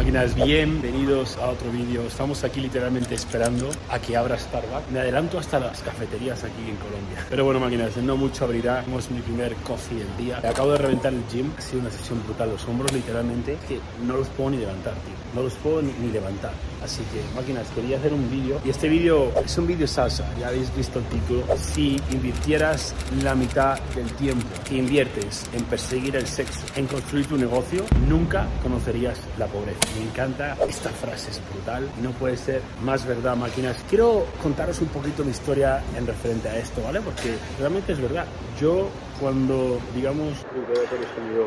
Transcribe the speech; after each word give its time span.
Máquinas, 0.00 0.34
bienvenidos 0.34 1.36
a 1.36 1.50
otro 1.50 1.70
vídeo. 1.70 2.00
Estamos 2.06 2.42
aquí 2.42 2.62
literalmente 2.62 3.14
esperando 3.14 3.68
a 3.90 3.98
que 3.98 4.16
abra 4.16 4.38
Starbucks. 4.38 4.90
Me 4.90 4.98
adelanto 4.98 5.38
hasta 5.38 5.60
las 5.60 5.82
cafeterías 5.82 6.42
aquí 6.42 6.70
en 6.70 6.76
Colombia. 6.76 7.26
Pero 7.28 7.44
bueno, 7.44 7.60
máquinas, 7.60 7.94
no 7.98 8.16
mucho 8.16 8.46
abrirá. 8.46 8.82
Es 8.98 9.10
mi 9.10 9.20
primer 9.20 9.54
coffee 9.56 9.98
del 9.98 10.16
día. 10.16 10.38
Acabo 10.38 10.72
de 10.72 10.78
reventar 10.78 11.12
el 11.12 11.22
gym. 11.30 11.50
Ha 11.58 11.60
sido 11.60 11.82
una 11.82 11.90
sesión 11.90 12.22
brutal. 12.24 12.48
Los 12.48 12.66
hombros 12.66 12.90
literalmente 12.92 13.58
que 13.68 13.78
no 14.02 14.16
los 14.16 14.28
puedo 14.28 14.48
ni 14.48 14.56
levantar, 14.56 14.94
tío. 14.94 15.12
No 15.34 15.42
los 15.42 15.52
puedo 15.56 15.82
ni, 15.82 15.92
ni 15.92 16.10
levantar. 16.10 16.52
Así 16.82 17.02
que, 17.12 17.22
máquinas, 17.36 17.68
quería 17.74 17.98
hacer 17.98 18.14
un 18.14 18.30
vídeo. 18.30 18.58
Y 18.64 18.70
este 18.70 18.88
vídeo 18.88 19.30
es 19.44 19.58
un 19.58 19.66
vídeo 19.66 19.86
salsa. 19.86 20.24
Ya 20.40 20.48
habéis 20.48 20.74
visto 20.74 20.98
el 20.98 21.04
título. 21.04 21.44
Si 21.58 22.00
invirtieras 22.10 22.94
la 23.22 23.34
mitad 23.34 23.78
del 23.94 24.10
tiempo 24.12 24.48
que 24.66 24.76
inviertes 24.76 25.44
en 25.52 25.62
perseguir 25.64 26.16
el 26.16 26.26
sexo, 26.26 26.60
en 26.74 26.86
construir 26.86 27.26
tu 27.26 27.36
negocio, 27.36 27.84
nunca 28.08 28.48
conocerías 28.62 29.18
la 29.38 29.46
pobreza. 29.46 29.89
Me 29.96 30.04
encanta 30.04 30.56
esta 30.68 30.90
frase, 30.90 31.30
es 31.30 31.40
brutal. 31.52 31.88
No 32.02 32.12
puede 32.12 32.36
ser 32.36 32.62
más 32.82 33.04
verdad, 33.04 33.36
máquinas. 33.36 33.76
Quiero 33.88 34.26
contaros 34.42 34.80
un 34.80 34.88
poquito 34.88 35.24
mi 35.24 35.30
historia 35.30 35.82
en 35.96 36.06
referente 36.06 36.48
a 36.48 36.56
esto, 36.58 36.82
¿vale? 36.82 37.00
Porque 37.00 37.36
realmente 37.58 37.92
es 37.92 38.00
verdad. 38.00 38.24
Yo 38.60 38.88
cuando, 39.20 39.80
digamos, 39.94 40.38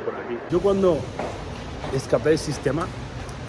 por 0.05 0.15
aquí. 0.15 0.37
Yo 0.51 0.59
cuando 0.59 0.99
escapé 1.95 2.29
del 2.29 2.39
sistema 2.39 2.87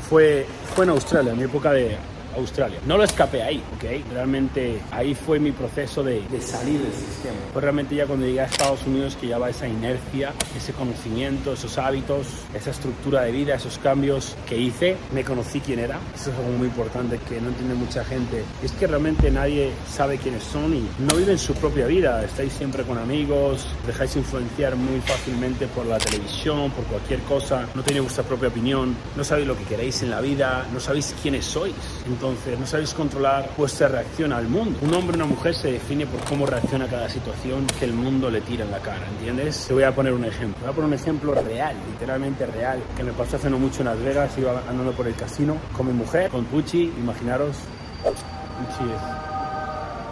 fue, 0.08 0.46
fue 0.74 0.84
en 0.84 0.90
Australia, 0.90 1.32
en 1.32 1.38
mi 1.38 1.44
época 1.44 1.72
de 1.72 1.96
Australia. 2.36 2.78
No 2.86 2.96
lo 2.96 3.04
escapé 3.04 3.42
ahí, 3.42 3.62
¿ok? 3.76 4.12
Realmente 4.12 4.80
ahí 4.90 5.14
fue 5.14 5.38
mi 5.38 5.52
proceso 5.52 6.02
de, 6.02 6.22
de, 6.28 6.40
salir 6.40 6.80
del 6.80 6.92
sistema. 6.92 7.36
Fue 7.52 7.62
realmente 7.62 7.94
ya 7.94 8.06
cuando 8.06 8.26
llegué 8.26 8.40
a 8.40 8.44
Estados 8.44 8.86
Unidos 8.86 9.16
que 9.20 9.28
ya 9.28 9.38
va 9.38 9.50
esa 9.50 9.68
inercia, 9.68 10.32
ese 10.56 10.72
conocimiento, 10.72 11.52
esos 11.52 11.78
hábitos, 11.78 12.26
esa 12.54 12.70
estructura 12.70 13.22
de 13.22 13.32
vida, 13.32 13.54
esos 13.54 13.78
cambios 13.78 14.36
que 14.46 14.56
hice. 14.56 14.96
Me 15.12 15.24
conocí 15.24 15.60
quién 15.60 15.78
era. 15.78 15.98
Eso 16.14 16.30
es 16.30 16.36
algo 16.36 16.52
muy 16.58 16.68
importante 16.68 17.18
que 17.28 17.40
no 17.40 17.48
entiende 17.48 17.74
mucha 17.74 18.04
gente. 18.04 18.44
Es 18.62 18.72
que 18.72 18.86
realmente 18.86 19.30
nadie 19.30 19.70
sabe 19.90 20.18
quiénes 20.18 20.42
son 20.42 20.74
y 20.74 20.88
no 20.98 21.16
viven 21.16 21.38
su 21.38 21.54
propia 21.54 21.86
vida. 21.86 22.24
Estáis 22.24 22.52
siempre 22.52 22.82
con 22.84 22.98
amigos, 22.98 23.66
dejáis 23.86 24.16
influenciar 24.16 24.76
muy 24.76 25.00
fácilmente 25.00 25.66
por 25.68 25.86
la 25.86 25.98
televisión, 25.98 26.70
por 26.70 26.84
cualquier 26.84 27.20
cosa. 27.20 27.66
No 27.74 27.82
tenéis 27.82 28.04
vuestra 28.04 28.24
propia 28.24 28.48
opinión, 28.48 28.96
no 29.16 29.24
sabéis 29.24 29.46
lo 29.46 29.56
que 29.56 29.64
queréis 29.64 30.02
en 30.02 30.10
la 30.10 30.20
vida, 30.20 30.66
no 30.72 30.80
sabéis 30.80 31.14
quiénes 31.22 31.44
sois. 31.44 31.74
Entonces, 32.06 32.23
no 32.32 32.66
sabéis 32.66 32.94
controlar 32.94 33.50
vuestra 33.56 33.88
reacción 33.88 34.32
al 34.32 34.48
mundo. 34.48 34.78
Un 34.82 34.94
hombre 34.94 35.14
o 35.14 35.16
una 35.16 35.26
mujer 35.26 35.54
se 35.54 35.72
define 35.72 36.06
por 36.06 36.20
cómo 36.24 36.46
reacciona 36.46 36.86
a 36.86 36.88
cada 36.88 37.08
situación 37.08 37.66
que 37.78 37.84
el 37.84 37.92
mundo 37.92 38.30
le 38.30 38.40
tira 38.40 38.64
en 38.64 38.70
la 38.70 38.78
cara, 38.78 39.06
¿entiendes? 39.18 39.66
Te 39.68 39.74
voy 39.74 39.82
a 39.82 39.94
poner 39.94 40.14
un 40.14 40.24
ejemplo. 40.24 40.60
Voy 40.62 40.70
a 40.70 40.72
poner 40.72 40.88
un 40.88 40.94
ejemplo 40.94 41.34
real, 41.34 41.76
literalmente 41.92 42.46
real, 42.46 42.80
que 42.96 43.04
me 43.04 43.12
pasó 43.12 43.36
hace 43.36 43.50
no 43.50 43.58
mucho 43.58 43.80
en 43.82 43.86
Las 43.86 44.00
Vegas. 44.00 44.38
Iba 44.38 44.62
andando 44.68 44.92
por 44.92 45.06
el 45.06 45.14
casino 45.14 45.56
con 45.76 45.86
mi 45.86 45.92
mujer, 45.92 46.30
con 46.30 46.44
Pucci. 46.46 46.92
Imaginaros, 46.98 47.58
Pucci 48.02 48.90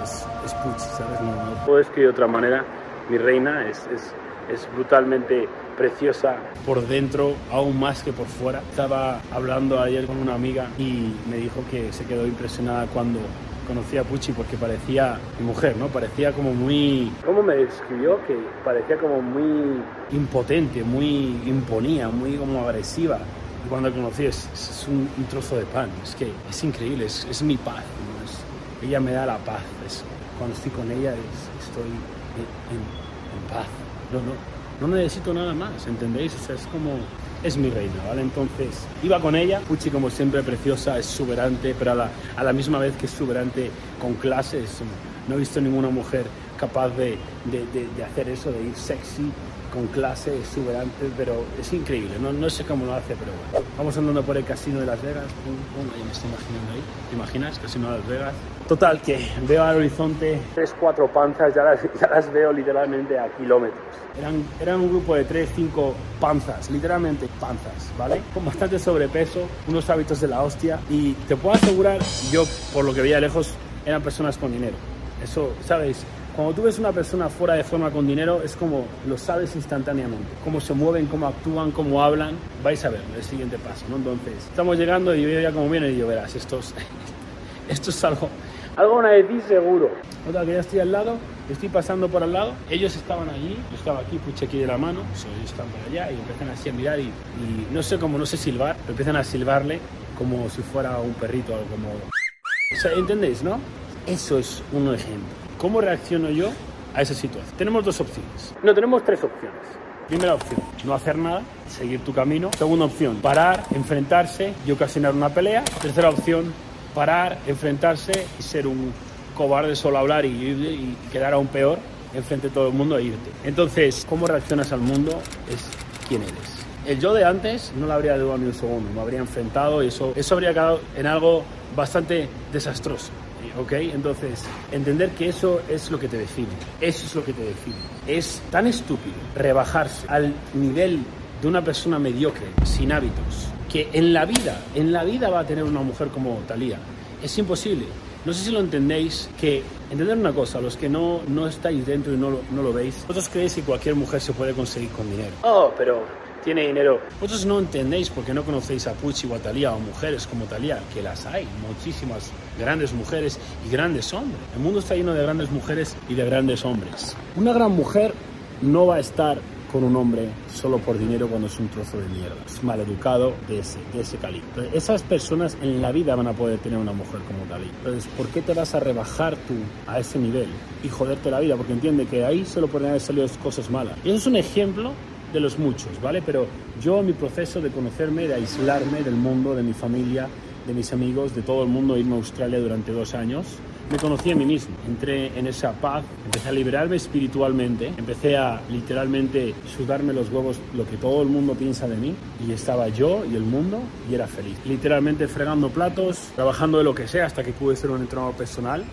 es, 0.02 0.10
es, 0.10 0.26
es 0.44 0.54
Pucci, 0.54 0.88
¿sabes? 0.98 1.20
No, 1.22 1.46
no 1.46 1.64
puedo 1.64 1.80
escribir 1.80 2.08
de 2.08 2.12
otra 2.12 2.26
manera. 2.26 2.64
Mi 3.08 3.16
reina 3.16 3.68
es, 3.68 3.78
es, 3.86 4.12
es 4.52 4.68
brutalmente 4.74 5.48
preciosa 5.82 6.36
por 6.64 6.86
dentro, 6.86 7.34
aún 7.50 7.80
más 7.80 8.04
que 8.04 8.12
por 8.12 8.26
fuera. 8.26 8.60
Estaba 8.70 9.20
hablando 9.32 9.80
ayer 9.80 10.06
con 10.06 10.16
una 10.16 10.34
amiga 10.34 10.68
y 10.78 11.12
me 11.28 11.38
dijo 11.38 11.64
que 11.72 11.92
se 11.92 12.04
quedó 12.04 12.24
impresionada 12.24 12.86
cuando 12.86 13.18
conocí 13.66 13.96
a 13.96 14.04
Pucci 14.04 14.30
porque 14.30 14.56
parecía 14.56 15.18
mi 15.40 15.46
mujer, 15.46 15.76
¿no? 15.76 15.88
Parecía 15.88 16.30
como 16.32 16.54
muy... 16.54 17.12
¿Cómo 17.26 17.42
me 17.42 17.56
describió? 17.56 18.24
Que 18.26 18.36
parecía 18.64 18.96
como 18.96 19.20
muy 19.20 19.82
impotente, 20.12 20.84
muy 20.84 21.40
imponía, 21.46 22.08
muy 22.08 22.36
como 22.36 22.60
agresiva. 22.60 23.18
Y 23.66 23.68
cuando 23.68 23.88
la 23.88 23.96
conocí 23.96 24.26
es, 24.26 24.48
es 24.54 24.86
un, 24.88 25.08
un, 25.18 25.24
trozo 25.24 25.56
de 25.56 25.64
pan, 25.64 25.90
es 26.04 26.14
que 26.14 26.30
es 26.48 26.62
increíble, 26.62 27.06
es, 27.06 27.26
es 27.28 27.42
mi 27.42 27.56
paz, 27.56 27.82
¿no? 28.06 28.24
es, 28.24 28.88
ella 28.88 29.00
me 29.00 29.12
da 29.12 29.26
la 29.26 29.38
paz, 29.38 29.62
es, 29.84 30.04
cuando 30.38 30.54
estoy 30.54 30.70
con 30.70 30.90
ella 30.92 31.12
es, 31.12 31.66
estoy 31.66 31.90
en, 31.90 32.76
en, 32.76 32.82
en 32.82 33.48
paz. 33.52 33.66
No, 34.12 34.18
no, 34.18 34.61
no 34.88 34.96
necesito 34.96 35.32
nada 35.34 35.54
más, 35.54 35.86
¿entendéis? 35.86 36.34
O 36.34 36.38
sea, 36.38 36.54
es 36.56 36.66
como, 36.66 36.98
es 37.42 37.56
mi 37.56 37.70
reina, 37.70 37.94
¿vale? 38.08 38.22
Entonces, 38.22 38.86
iba 39.02 39.20
con 39.20 39.36
ella, 39.36 39.60
Pucci 39.60 39.90
como 39.90 40.10
siempre 40.10 40.42
preciosa, 40.42 40.98
exuberante, 40.98 41.74
pero 41.78 41.92
a 41.92 41.94
la, 41.94 42.10
a 42.36 42.44
la 42.44 42.52
misma 42.52 42.78
vez 42.78 42.96
que 42.96 43.06
exuberante 43.06 43.70
con 44.00 44.14
clases, 44.14 44.80
no 45.28 45.34
he 45.34 45.38
visto 45.38 45.60
ninguna 45.60 45.88
mujer 45.88 46.24
capaz 46.62 46.90
de, 46.90 47.18
de, 47.50 47.66
de, 47.74 47.88
de 47.96 48.04
hacer 48.04 48.28
eso, 48.28 48.52
de 48.52 48.62
ir 48.62 48.76
sexy, 48.76 49.32
con 49.72 49.86
clase, 49.88 50.38
exuberante, 50.38 51.10
pero 51.16 51.44
es 51.58 51.72
increíble, 51.72 52.10
no, 52.20 52.30
no 52.32 52.48
sé 52.48 52.62
cómo 52.62 52.84
lo 52.86 52.94
hace, 52.94 53.16
pero 53.16 53.32
bueno. 53.32 53.66
Vamos 53.76 53.96
andando 53.96 54.22
por 54.22 54.36
el 54.36 54.44
casino 54.44 54.78
de 54.78 54.86
Las 54.86 55.02
Vegas, 55.02 55.24
pum, 55.44 55.56
pum, 55.74 55.90
ahí 55.96 56.04
me 56.04 56.12
estoy 56.12 56.28
imaginando 56.30 56.72
ahí, 56.72 56.82
¿te 57.08 57.16
imaginas? 57.16 57.58
Casino 57.58 57.90
de 57.90 57.98
Las 57.98 58.06
Vegas. 58.06 58.34
Total, 58.68 59.00
que 59.00 59.26
veo 59.48 59.64
al 59.64 59.76
horizonte 59.78 60.40
tres, 60.54 60.72
cuatro 60.78 61.12
panzas, 61.12 61.52
ya 61.52 61.64
las, 61.64 61.80
ya 62.00 62.06
las 62.08 62.32
veo 62.32 62.52
literalmente 62.52 63.18
a 63.18 63.28
kilómetros. 63.36 63.80
Eran, 64.16 64.44
eran 64.60 64.80
un 64.82 64.90
grupo 64.90 65.16
de 65.16 65.24
tres, 65.24 65.48
cinco 65.56 65.94
panzas, 66.20 66.70
literalmente 66.70 67.26
panzas, 67.40 67.90
¿vale? 67.98 68.20
Con 68.32 68.44
bastante 68.44 68.78
sobrepeso, 68.78 69.48
unos 69.66 69.90
hábitos 69.90 70.20
de 70.20 70.28
la 70.28 70.42
hostia, 70.42 70.78
y 70.88 71.14
te 71.26 71.34
puedo 71.34 71.56
asegurar, 71.56 71.98
yo 72.30 72.44
por 72.72 72.84
lo 72.84 72.94
que 72.94 73.00
veía 73.00 73.18
lejos, 73.18 73.54
eran 73.84 74.00
personas 74.02 74.36
con 74.38 74.52
dinero. 74.52 74.76
Eso, 75.24 75.52
¿sabéis? 75.64 76.04
Cuando 76.34 76.54
tú 76.54 76.62
ves 76.62 76.78
una 76.78 76.92
persona 76.92 77.28
fuera 77.28 77.54
de 77.54 77.62
forma 77.62 77.90
con 77.90 78.06
dinero, 78.06 78.40
es 78.42 78.56
como 78.56 78.86
lo 79.06 79.18
sabes 79.18 79.54
instantáneamente. 79.54 80.28
Cómo 80.42 80.62
se 80.62 80.72
mueven, 80.72 81.04
cómo 81.06 81.26
actúan, 81.26 81.72
cómo 81.72 82.02
hablan. 82.02 82.36
Vais 82.64 82.82
a 82.86 82.88
ver 82.88 83.02
el 83.14 83.22
siguiente 83.22 83.58
paso, 83.58 83.84
¿no? 83.90 83.96
Entonces, 83.96 84.36
estamos 84.48 84.78
llegando 84.78 85.14
y 85.14 85.22
yo 85.22 85.40
ya 85.40 85.52
como 85.52 85.68
viene 85.68 85.90
y 85.90 85.98
yo 85.98 86.06
verás, 86.06 86.34
esto 86.34 86.60
es, 86.60 86.74
esto 87.68 87.90
es 87.90 88.04
algo, 88.04 88.30
algo 88.76 88.98
una 88.98 89.10
de 89.10 89.24
ti 89.24 89.40
seguro. 89.46 89.90
Otra 90.26 90.46
que 90.46 90.54
ya 90.54 90.60
estoy 90.60 90.80
al 90.80 90.90
lado, 90.90 91.16
estoy 91.50 91.68
pasando 91.68 92.08
por 92.08 92.22
al 92.22 92.32
lado, 92.32 92.54
ellos 92.70 92.96
estaban 92.96 93.28
allí, 93.28 93.58
yo 93.70 93.76
estaba 93.76 94.00
aquí, 94.00 94.16
puche 94.16 94.46
aquí 94.46 94.58
de 94.58 94.66
la 94.66 94.78
mano, 94.78 95.00
so, 95.14 95.28
ellos 95.36 95.50
están 95.50 95.66
por 95.66 95.90
allá 95.90 96.10
y 96.10 96.14
empiezan 96.14 96.48
así 96.48 96.70
a 96.70 96.72
mirar 96.72 96.98
y, 96.98 97.02
y 97.02 97.68
no 97.72 97.82
sé 97.82 97.98
cómo, 97.98 98.16
no 98.16 98.24
sé 98.24 98.38
silbar, 98.38 98.76
pero 98.76 98.92
empiezan 98.92 99.16
a 99.16 99.24
silbarle 99.24 99.80
como 100.16 100.48
si 100.48 100.62
fuera 100.62 100.98
un 100.98 101.12
perrito, 101.14 101.52
algo 101.52 101.66
como... 101.66 101.88
O 101.88 102.80
sea, 102.80 102.92
¿entendéis, 102.92 103.42
no? 103.42 103.58
Eso 104.06 104.38
es 104.38 104.62
un 104.72 104.94
ejemplo. 104.94 105.41
¿Cómo 105.62 105.80
reacciono 105.80 106.28
yo 106.28 106.50
a 106.92 107.02
esa 107.02 107.14
situación? 107.14 107.54
Tenemos 107.56 107.84
dos 107.84 108.00
opciones. 108.00 108.52
No, 108.64 108.74
tenemos 108.74 109.04
tres 109.04 109.22
opciones. 109.22 109.60
Primera 110.08 110.34
opción, 110.34 110.60
no 110.84 110.92
hacer 110.92 111.16
nada, 111.16 111.42
seguir 111.68 112.00
tu 112.00 112.12
camino. 112.12 112.50
Segunda 112.58 112.86
opción, 112.86 113.18
parar, 113.18 113.62
enfrentarse 113.72 114.54
y 114.66 114.72
ocasionar 114.72 115.14
una 115.14 115.28
pelea. 115.28 115.62
Tercera 115.80 116.10
opción, 116.10 116.52
parar, 116.96 117.38
enfrentarse 117.46 118.26
y 118.40 118.42
ser 118.42 118.66
un 118.66 118.92
cobarde 119.36 119.76
solo 119.76 119.98
hablar 119.98 120.24
y, 120.24 120.30
y, 120.30 120.50
y 120.50 120.96
quedar 121.12 121.32
aún 121.32 121.46
peor 121.46 121.78
enfrente 122.12 122.48
de 122.48 122.54
todo 122.54 122.66
el 122.66 122.74
mundo 122.74 122.98
e 122.98 123.04
irte. 123.04 123.30
Entonces, 123.44 124.04
¿cómo 124.08 124.26
reaccionas 124.26 124.72
al 124.72 124.80
mundo? 124.80 125.12
Es 125.48 125.68
quién 126.08 126.22
eres. 126.22 126.66
El 126.88 126.98
yo 126.98 127.14
de 127.14 127.24
antes 127.24 127.72
no 127.78 127.86
lo 127.86 127.92
habría 127.92 128.18
dudado 128.18 128.36
ni 128.38 128.46
un 128.46 128.54
segundo, 128.54 128.90
me 128.92 129.00
habría 129.00 129.20
enfrentado 129.20 129.80
y 129.84 129.86
eso, 129.86 130.12
eso 130.16 130.34
habría 130.34 130.50
quedado 130.52 130.80
en 130.96 131.06
algo 131.06 131.44
bastante 131.76 132.28
desastroso. 132.52 133.12
¿Ok? 133.58 133.72
Entonces, 133.72 134.44
entender 134.70 135.10
que 135.10 135.28
eso 135.28 135.60
es 135.68 135.90
lo 135.90 135.98
que 135.98 136.08
te 136.08 136.18
define, 136.18 136.52
eso 136.80 137.06
es 137.06 137.14
lo 137.14 137.24
que 137.24 137.32
te 137.32 137.44
define. 137.44 137.76
Es 138.06 138.42
tan 138.50 138.66
estúpido 138.66 139.14
rebajarse 139.34 140.06
al 140.08 140.34
nivel 140.54 141.00
de 141.40 141.48
una 141.48 141.62
persona 141.62 141.98
mediocre, 141.98 142.46
sin 142.64 142.92
hábitos, 142.92 143.48
que 143.70 143.88
en 143.92 144.12
la 144.12 144.24
vida, 144.24 144.60
en 144.74 144.92
la 144.92 145.04
vida 145.04 145.28
va 145.28 145.40
a 145.40 145.46
tener 145.46 145.64
una 145.64 145.80
mujer 145.80 146.08
como 146.08 146.36
Talía. 146.46 146.78
Es 147.22 147.36
imposible. 147.38 147.86
No 148.24 148.32
sé 148.32 148.44
si 148.44 148.50
lo 148.52 148.60
entendéis, 148.60 149.28
que 149.40 149.62
entender 149.90 150.16
una 150.16 150.32
cosa, 150.32 150.60
los 150.60 150.76
que 150.76 150.88
no, 150.88 151.22
no 151.26 151.48
estáis 151.48 151.84
dentro 151.84 152.12
y 152.12 152.16
no 152.16 152.30
lo, 152.30 152.40
no 152.52 152.62
lo 152.62 152.72
veis, 152.72 153.00
vosotros 153.00 153.28
creéis 153.28 153.54
que 153.54 153.62
cualquier 153.62 153.96
mujer 153.96 154.20
se 154.20 154.32
puede 154.32 154.52
conseguir 154.52 154.90
con 154.90 155.10
dinero. 155.10 155.32
Oh, 155.42 155.72
pero 155.76 156.04
tiene 156.44 156.66
dinero. 156.66 157.00
Vosotros 157.20 157.46
no 157.46 157.58
entendéis 157.58 158.10
porque 158.10 158.34
no 158.34 158.42
conocéis 158.42 158.86
a 158.86 158.92
Pucci 158.92 159.26
o 159.30 159.34
a 159.34 159.38
Talía 159.38 159.72
o 159.72 159.78
mujeres 159.78 160.26
como 160.26 160.44
Talía, 160.44 160.80
que 160.92 161.02
las 161.02 161.26
hay, 161.26 161.46
muchísimas 161.66 162.30
grandes 162.58 162.92
mujeres 162.92 163.38
y 163.66 163.70
grandes 163.70 164.12
hombres. 164.12 164.40
El 164.54 164.62
mundo 164.62 164.80
está 164.80 164.94
lleno 164.94 165.14
de 165.14 165.22
grandes 165.22 165.50
mujeres 165.50 165.96
y 166.08 166.14
de 166.14 166.24
grandes 166.24 166.64
hombres. 166.64 167.16
Una 167.36 167.52
gran 167.52 167.72
mujer 167.72 168.12
no 168.60 168.86
va 168.86 168.96
a 168.96 169.00
estar 169.00 169.38
con 169.72 169.84
un 169.84 169.96
hombre 169.96 170.28
solo 170.52 170.78
por 170.78 170.98
dinero 170.98 171.26
cuando 171.28 171.46
es 171.46 171.58
un 171.58 171.68
trozo 171.68 171.98
de 171.98 172.06
mierda, 172.08 172.36
es 172.46 172.62
maleducado 172.62 173.32
de 173.48 173.60
ese, 173.60 173.78
de 173.94 174.02
ese 174.02 174.18
calibre. 174.18 174.68
Esas 174.74 175.02
personas 175.02 175.56
en 175.62 175.80
la 175.80 175.90
vida 175.92 176.14
van 176.14 176.26
a 176.26 176.34
poder 176.34 176.58
tener 176.58 176.78
una 176.78 176.92
mujer 176.92 177.20
como 177.22 177.46
Dalí. 177.46 177.70
Entonces, 177.78 178.06
¿por 178.14 178.28
qué 178.28 178.42
te 178.42 178.52
vas 178.52 178.74
a 178.74 178.80
rebajar 178.80 179.34
tú 179.48 179.54
a 179.86 179.98
ese 179.98 180.18
nivel 180.18 180.48
y 180.84 180.88
joderte 180.90 181.30
la 181.30 181.40
vida? 181.40 181.56
Porque 181.56 181.72
entiende 181.72 182.04
que 182.04 182.22
ahí 182.22 182.44
solo 182.44 182.68
pueden 182.68 182.90
haber 182.90 183.00
salido 183.00 183.26
cosas 183.42 183.70
malas. 183.70 183.96
Y 184.04 184.10
eso 184.10 184.18
es 184.18 184.26
un 184.26 184.36
ejemplo 184.36 184.92
de 185.32 185.40
los 185.40 185.58
muchos, 185.58 186.00
¿vale? 186.02 186.22
Pero 186.24 186.46
yo 186.80 187.02
mi 187.02 187.12
proceso 187.12 187.60
de 187.60 187.70
conocerme, 187.70 188.28
de 188.28 188.34
aislarme 188.34 189.02
del 189.02 189.14
mundo, 189.14 189.54
de 189.54 189.62
mi 189.62 189.72
familia, 189.72 190.28
de 190.66 190.74
mis 190.74 190.92
amigos, 190.92 191.34
de 191.34 191.42
todo 191.42 191.62
el 191.62 191.68
mundo, 191.68 191.96
irme 191.96 192.14
a 192.14 192.18
Australia 192.18 192.60
durante 192.60 192.92
dos 192.92 193.14
años, 193.14 193.46
me 193.90 193.98
conocí 193.98 194.30
a 194.30 194.36
mí 194.36 194.44
mismo. 194.44 194.74
Entré 194.86 195.38
en 195.38 195.46
esa 195.46 195.72
paz, 195.72 196.04
empecé 196.24 196.48
a 196.48 196.52
liberarme 196.52 196.96
espiritualmente, 196.96 197.88
empecé 197.88 198.36
a 198.36 198.60
literalmente 198.70 199.54
sudarme 199.76 200.12
los 200.12 200.30
huevos 200.30 200.58
lo 200.74 200.86
que 200.88 200.96
todo 200.96 201.22
el 201.22 201.28
mundo 201.28 201.54
piensa 201.54 201.88
de 201.88 201.96
mí 201.96 202.14
y 202.46 202.52
estaba 202.52 202.88
yo 202.88 203.24
y 203.30 203.36
el 203.36 203.42
mundo 203.42 203.80
y 204.10 204.14
era 204.14 204.26
feliz. 204.26 204.56
Literalmente 204.64 205.28
fregando 205.28 205.68
platos, 205.68 206.30
trabajando 206.34 206.78
de 206.78 206.84
lo 206.84 206.94
que 206.94 207.08
sea 207.08 207.26
hasta 207.26 207.42
que 207.42 207.52
pude 207.52 207.76
ser 207.76 207.90
un 207.90 208.00
entrenador 208.00 208.34
personal. 208.34 208.84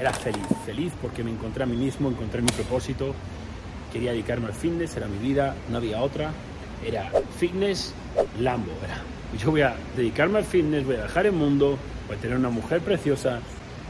Era 0.00 0.12
feliz, 0.12 0.46
feliz 0.64 0.92
porque 1.00 1.22
me 1.22 1.30
encontré 1.30 1.64
a 1.64 1.66
mí 1.66 1.76
mismo, 1.76 2.08
encontré 2.08 2.40
mi 2.40 2.50
propósito, 2.50 3.14
quería 3.92 4.12
dedicarme 4.12 4.46
al 4.46 4.54
fitness, 4.54 4.96
era 4.96 5.06
mi 5.06 5.18
vida, 5.18 5.54
no 5.70 5.76
había 5.76 6.00
otra. 6.00 6.30
Era 6.84 7.10
fitness, 7.38 7.94
Lambo, 8.40 8.72
era. 8.84 9.00
Yo 9.38 9.50
voy 9.50 9.62
a 9.62 9.74
dedicarme 9.96 10.38
al 10.38 10.44
fitness, 10.44 10.84
voy 10.84 10.96
a 10.96 11.02
dejar 11.02 11.26
el 11.26 11.32
mundo, 11.32 11.78
voy 12.08 12.16
a 12.16 12.20
tener 12.20 12.36
una 12.36 12.50
mujer 12.50 12.80
preciosa 12.80 13.40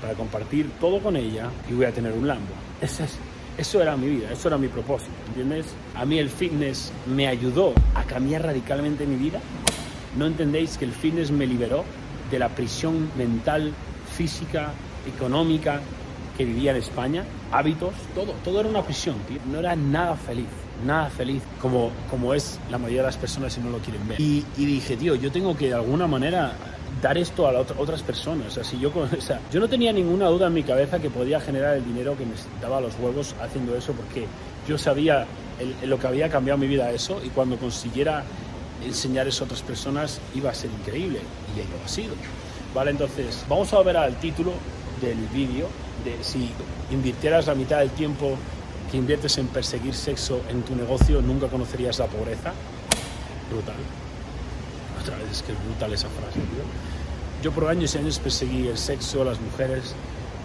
para 0.00 0.14
compartir 0.14 0.70
todo 0.81 1.00
con 1.00 1.16
ella 1.16 1.49
y 1.70 1.75
voy 1.75 1.87
a 1.87 1.93
tener 1.93 2.12
un 2.12 2.26
Lambo. 2.26 2.52
Eso, 2.81 3.04
es, 3.04 3.19
eso 3.56 3.81
era 3.81 3.96
mi 3.96 4.08
vida, 4.08 4.31
eso 4.31 4.49
era 4.49 4.58
mi 4.58 4.69
propósito, 4.69 5.12
¿entiendes? 5.28 5.66
A 5.94 6.05
mí 6.05 6.19
el 6.19 6.28
fitness 6.28 6.93
me 7.06 7.28
ayudó 7.28 7.72
a 7.94 8.05
cambiar 8.05 8.43
radicalmente 8.43 9.06
mi 9.06 9.16
vida. 9.16 9.40
¿No 10.19 10.26
entendéis 10.26 10.76
que 10.76 10.84
el 10.84 10.93
fitness 10.93 11.31
me 11.31 11.46
liberó 11.46 11.84
de 12.31 12.38
la 12.38 12.48
prisión 12.50 13.10
mental, 13.16 13.72
física, 14.16 14.72
económica 15.06 15.81
que 16.37 16.44
vivía 16.44 16.70
en 16.73 16.79
España? 16.79 17.25
Hábitos, 17.50 17.94
todo, 18.14 18.32
todo 18.44 18.61
era 18.61 18.69
una 18.69 18.82
prisión, 18.82 19.17
tío. 19.29 19.38
No 19.50 19.58
era 19.58 19.76
nada 19.76 20.17
feliz 20.17 20.46
nada 20.84 21.11
feliz 21.11 21.43
como, 21.61 21.90
como 22.11 22.34
es 22.34 22.58
la 22.70 22.79
mayoría 22.79 23.02
de 23.02 23.06
las 23.06 23.17
personas 23.17 23.52
si 23.52 23.61
no 23.61 23.70
lo 23.70 23.79
quieren 23.79 24.06
ver. 24.08 24.20
Y, 24.20 24.44
dije, 24.56 24.96
tío, 24.96 25.14
yo 25.14 25.31
tengo 25.31 25.56
que 25.56 25.69
de 25.69 25.75
alguna 25.75 26.06
manera 26.06 26.52
dar 27.00 27.17
esto 27.19 27.46
a 27.46 27.61
otras 27.61 28.02
personas. 28.02 28.49
O 28.49 28.50
sea, 28.50 28.64
si 28.64 28.79
yo, 28.79 28.93
o 28.94 29.20
sea, 29.20 29.40
yo 29.52 29.61
no 29.61 29.69
tenía 29.69 29.93
ninguna 29.93 30.26
duda 30.26 30.49
en 30.49 30.55
mi 30.55 30.62
cabeza 30.62 30.99
que 30.99 31.11
podía 31.11 31.40
generar 31.40 31.76
el 31.76 31.84
dinero 31.84 32.17
que 32.17 32.25
me 32.25 32.34
daba 32.61 32.81
los 32.81 32.99
huevos 32.99 33.34
haciendo 33.40 33.76
eso 33.76 33.93
porque 33.93 34.26
yo 34.69 34.79
sabía 34.79 35.26
lo 35.84 35.99
que 35.99 36.06
había 36.06 36.29
cambiado 36.29 36.58
mi 36.58 36.67
vida 36.67 36.90
eso 36.90 37.20
y 37.25 37.29
cuando 37.29 37.56
consiguiera 37.56 38.25
enseñar 38.84 39.29
eso 39.29 39.44
a 39.44 39.46
otras 39.46 39.62
personas 39.62 40.20
iba 40.34 40.50
a 40.50 40.55
ser 40.55 40.70
increíble 40.70 41.20
y 41.56 41.61
ello 41.61 41.75
ha 41.84 41.88
sido. 41.88 42.14
Vale, 42.75 42.90
entonces 42.90 43.44
vamos 43.49 43.73
a 43.75 43.82
ver 43.82 43.96
al 43.96 44.17
título 44.17 44.52
del 45.00 45.19
vídeo 45.29 45.69
de 46.04 46.22
si 46.22 46.50
invirtieras 46.90 47.46
la 47.46 47.54
mitad 47.54 47.78
del 47.78 47.90
tiempo 47.90 48.37
que 48.90 48.96
inviertes 48.96 49.38
en 49.38 49.46
perseguir 49.46 49.94
sexo 49.94 50.40
en 50.50 50.62
tu 50.62 50.75
negocio, 50.76 51.22
nunca 51.22 51.49
conocerías 51.49 51.99
la 51.99 52.06
pobreza. 52.06 52.52
Brutal. 53.50 53.76
Otra 55.00 55.16
vez 55.16 55.31
es 55.31 55.43
que 55.43 55.52
es 55.52 55.64
brutal 55.64 55.93
esa 55.93 56.08
frase, 56.08 56.38
Yo 57.43 57.52
por 57.52 57.69
años 57.69 57.94
y 57.94 57.99
años 57.99 58.19
perseguí 58.19 58.69
el 58.69 58.78
sexo, 58.78 59.25
las 59.25 59.40
mujeres, 59.40 59.94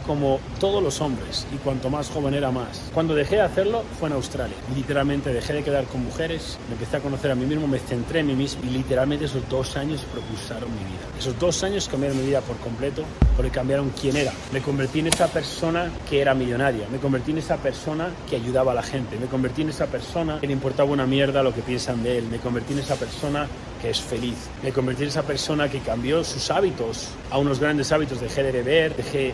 como 0.07 0.39
todos 0.59 0.81
los 0.81 1.01
hombres 1.01 1.45
y 1.53 1.57
cuanto 1.57 1.89
más 1.89 2.09
joven 2.09 2.33
era 2.33 2.49
más. 2.49 2.89
Cuando 2.93 3.13
dejé 3.13 3.35
de 3.35 3.41
hacerlo 3.41 3.83
fue 3.99 4.09
en 4.09 4.15
Australia. 4.15 4.55
Literalmente 4.75 5.33
dejé 5.33 5.53
de 5.53 5.63
quedar 5.63 5.85
con 5.85 6.03
mujeres, 6.03 6.57
me 6.69 6.73
empecé 6.73 6.97
a 6.97 6.99
conocer 7.01 7.29
a 7.29 7.35
mí 7.35 7.45
mismo, 7.45 7.67
me 7.67 7.79
centré 7.79 8.21
en 8.21 8.27
mí 8.27 8.35
mismo 8.35 8.61
y 8.63 8.69
literalmente 8.69 9.25
esos 9.25 9.47
dos 9.49 9.75
años 9.77 10.01
propulsaron 10.11 10.69
mi 10.71 10.83
vida. 10.85 10.97
Esos 11.19 11.37
dos 11.37 11.63
años 11.63 11.87
cambiaron 11.87 12.17
mi 12.17 12.25
vida 12.25 12.41
por 12.41 12.57
completo 12.57 13.03
porque 13.35 13.51
cambiaron 13.51 13.91
quién 13.99 14.15
era. 14.15 14.31
Me 14.51 14.61
convertí 14.61 14.99
en 14.99 15.07
esa 15.07 15.27
persona 15.27 15.91
que 16.09 16.21
era 16.21 16.33
millonaria, 16.33 16.87
me 16.91 16.97
convertí 16.97 17.31
en 17.31 17.39
esa 17.39 17.57
persona 17.57 18.09
que 18.29 18.37
ayudaba 18.37 18.71
a 18.71 18.75
la 18.75 18.83
gente, 18.83 19.17
me 19.19 19.27
convertí 19.27 19.61
en 19.61 19.69
esa 19.69 19.87
persona 19.87 20.39
que 20.39 20.47
le 20.47 20.53
importaba 20.53 20.89
una 20.89 21.05
mierda 21.05 21.43
lo 21.43 21.53
que 21.53 21.61
piensan 21.61 22.01
de 22.01 22.19
él, 22.19 22.27
me 22.31 22.37
convertí 22.37 22.73
en 22.73 22.79
esa 22.79 22.95
persona 22.95 23.47
que 23.81 23.89
es 23.89 24.01
feliz. 24.01 24.35
Me 24.63 24.71
convertí 24.71 25.03
en 25.03 25.09
esa 25.09 25.23
persona 25.23 25.69
que 25.69 25.79
cambió 25.79 26.23
sus 26.23 26.49
hábitos 26.51 27.09
a 27.29 27.37
unos 27.37 27.59
grandes 27.59 27.91
hábitos. 27.91 28.19
Dejé 28.19 28.43
de 28.43 28.51
beber, 28.51 28.95
dejé 28.95 29.33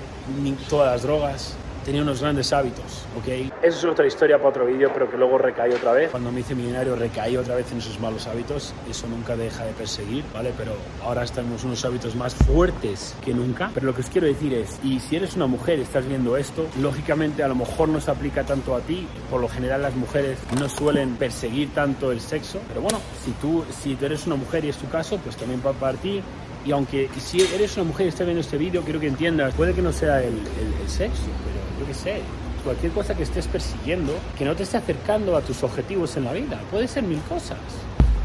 todas 0.69 0.91
las 0.91 1.03
drogas, 1.03 1.55
tenía 1.83 2.01
unos 2.01 2.21
grandes 2.21 2.51
hábitos, 2.53 3.05
¿ok? 3.17 3.51
Eso 3.61 3.77
es 3.77 3.85
otra 3.85 4.07
historia 4.07 4.37
para 4.37 4.49
otro 4.49 4.65
vídeo, 4.65 4.91
pero 4.93 5.09
que 5.09 5.17
luego 5.17 5.37
recaí 5.37 5.71
otra 5.71 5.91
vez. 5.93 6.11
Cuando 6.11 6.31
me 6.31 6.41
hice 6.41 6.55
millonario 6.55 6.95
recaí 6.95 7.37
otra 7.37 7.55
vez 7.55 7.71
en 7.71 7.79
esos 7.79 7.99
malos 7.99 8.27
hábitos. 8.27 8.73
Eso 8.89 9.07
nunca 9.07 9.35
deja 9.35 9.65
de 9.65 9.71
perseguir, 9.73 10.23
¿vale? 10.33 10.53
Pero 10.57 10.73
ahora 11.03 11.23
estamos 11.23 11.63
unos 11.63 11.83
hábitos 11.85 12.15
más 12.15 12.33
fuertes 12.35 13.15
que 13.23 13.33
nunca. 13.33 13.71
Pero 13.73 13.87
lo 13.87 13.95
que 13.95 14.01
os 14.01 14.09
quiero 14.09 14.27
decir 14.27 14.53
es, 14.53 14.79
y 14.83 14.99
si 14.99 15.15
eres 15.15 15.35
una 15.35 15.47
mujer 15.47 15.79
y 15.79 15.81
estás 15.81 16.07
viendo 16.07 16.37
esto, 16.37 16.67
lógicamente 16.81 17.43
a 17.43 17.47
lo 17.47 17.55
mejor 17.55 17.89
no 17.89 17.99
se 17.99 18.11
aplica 18.11 18.43
tanto 18.43 18.75
a 18.75 18.81
ti. 18.81 19.07
Por 19.29 19.41
lo 19.41 19.47
general 19.47 19.81
las 19.81 19.95
mujeres 19.95 20.37
no 20.59 20.69
suelen 20.69 21.15
perseguir 21.15 21.73
tanto 21.73 22.11
el 22.11 22.19
sexo. 22.19 22.59
Pero 22.67 22.81
bueno, 22.81 22.99
si 23.23 23.31
tú, 23.31 23.63
si 23.71 23.95
tú 23.95 24.05
eres 24.05 24.25
una 24.25 24.35
mujer 24.35 24.65
y 24.65 24.69
es 24.69 24.77
tu 24.77 24.87
caso, 24.89 25.17
pues 25.17 25.35
también 25.35 25.61
va 25.65 25.73
para 25.73 25.97
ti 25.97 26.21
y 26.65 26.71
aunque 26.71 27.09
si 27.19 27.41
eres 27.41 27.75
una 27.75 27.85
mujer 27.85 28.05
y 28.05 28.09
estás 28.09 28.25
viendo 28.25 28.41
este 28.41 28.57
vídeo, 28.57 28.81
quiero 28.83 28.99
que 28.99 29.07
entiendas, 29.07 29.53
puede 29.53 29.73
que 29.73 29.81
no 29.81 29.91
sea 29.91 30.21
el, 30.21 30.33
el 30.81 30.89
sexo, 30.89 31.23
pero 31.43 31.52
yo 31.52 31.52
qué 31.93 31.99
sé, 31.99 32.21
cualquier 32.63 32.91
cosa 32.91 33.15
que 33.15 33.23
estés 33.23 33.47
persiguiendo, 33.47 34.13
que 34.37 34.45
no 34.45 34.55
te 34.55 34.63
esté 34.63 34.77
acercando 34.77 35.37
a 35.37 35.41
tus 35.41 35.61
objetivos 35.63 36.17
en 36.17 36.25
la 36.25 36.33
vida. 36.33 36.59
Puede 36.71 36.87
ser 36.87 37.03
mil 37.03 37.19
cosas, 37.29 37.57